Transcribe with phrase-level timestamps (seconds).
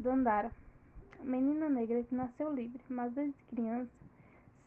[0.00, 0.50] Dandara,
[1.22, 3.90] menina negra que nasceu livre, mas desde criança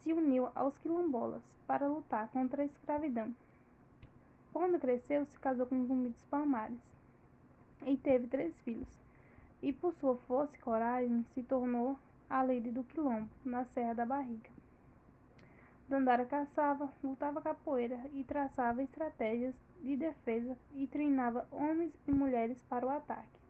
[0.03, 3.33] se uniu aos quilombolas para lutar contra a escravidão.
[4.53, 6.77] Quando cresceu, se casou com Zumbi dos Palmares
[7.87, 8.87] e teve três filhos.
[9.59, 11.97] E por sua força e coragem se tornou
[12.29, 14.51] a líder do quilombo, na Serra da Barriga.
[15.89, 22.85] Dandara caçava, lutava capoeira e traçava estratégias de defesa e treinava homens e mulheres para
[22.85, 23.42] o ataque.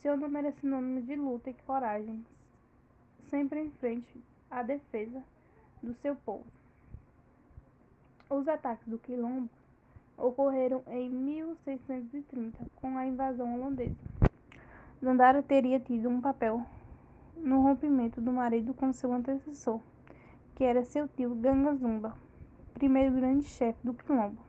[0.00, 2.24] Seu nome era sinônimo de luta e coragem,
[3.28, 5.20] sempre em frente à defesa
[5.82, 6.46] do seu povo.
[8.30, 9.50] Os ataques do Quilombo
[10.16, 13.96] ocorreram em 1630, com a invasão holandesa.
[15.02, 16.64] Dandara teria tido um papel
[17.36, 19.80] no rompimento do marido com seu antecessor,
[20.54, 22.16] que era seu tio Ganga Zumba,
[22.72, 24.40] primeiro grande chefe do Quilombo,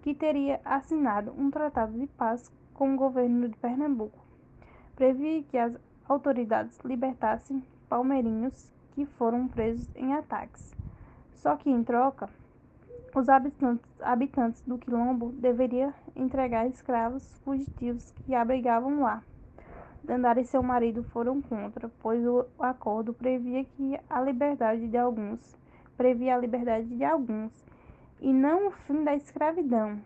[0.00, 4.29] que teria assinado um tratado de paz com o governo de Pernambuco
[5.00, 5.72] previa que as
[6.06, 10.76] autoridades libertassem palmeirinhos que foram presos em ataques.
[11.36, 12.28] Só que, em troca,
[13.14, 19.22] os habitantes, habitantes do quilombo deveriam entregar escravos fugitivos que abrigavam lá.
[20.04, 25.40] Dandara e seu marido foram contra, pois o acordo previa que a liberdade de alguns
[25.96, 27.52] previa a liberdade de alguns
[28.20, 29.98] e não o fim da escravidão.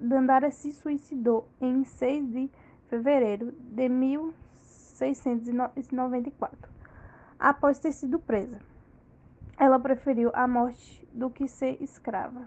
[0.00, 2.50] Dandara se suicidou em 6 de
[2.88, 6.68] fevereiro de 1694,
[7.38, 8.60] após ter sido presa.
[9.58, 12.46] Ela preferiu a morte do que ser escrava.